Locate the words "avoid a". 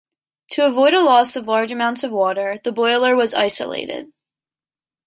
0.65-1.03